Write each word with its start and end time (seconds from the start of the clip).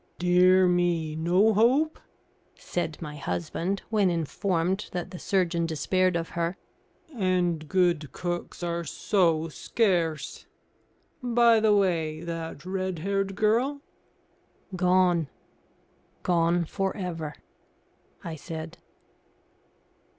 "Dear 0.17 0.65
me! 0.65 1.15
no 1.15 1.53
hope?" 1.53 1.99
said 2.55 2.99
my 3.03 3.17
husband, 3.17 3.83
when 3.91 4.09
informed 4.09 4.89
that 4.93 5.11
the 5.11 5.19
surgeon 5.19 5.67
despaired 5.67 6.15
of 6.15 6.29
her. 6.29 6.57
"And 7.15 7.67
good 7.69 8.11
cooks 8.11 8.63
are 8.63 8.83
so 8.83 9.47
scarce. 9.49 10.47
By 11.21 11.59
the 11.59 11.75
way, 11.75 12.21
that 12.21 12.65
red 12.65 12.97
haired 13.05 13.35
girl?" 13.35 13.81
"Gone 14.75 15.27
gone 16.23 16.65
for 16.65 16.97
ever," 16.97 17.35
I 18.23 18.37
said. 18.37 18.79